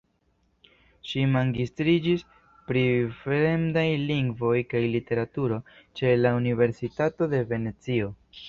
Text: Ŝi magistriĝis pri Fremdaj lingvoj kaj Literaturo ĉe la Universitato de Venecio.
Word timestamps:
Ŝi 1.09 1.25
magistriĝis 1.33 2.23
pri 2.71 2.81
Fremdaj 3.19 3.85
lingvoj 4.13 4.55
kaj 4.73 4.83
Literaturo 4.97 5.63
ĉe 6.01 6.15
la 6.23 6.37
Universitato 6.43 7.33
de 7.37 7.47
Venecio. 7.55 8.15